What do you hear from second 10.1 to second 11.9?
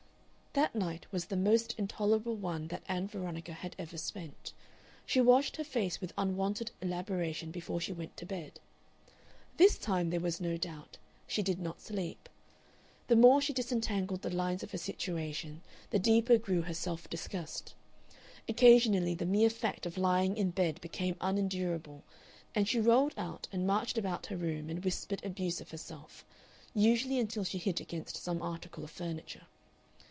was no doubt, she did not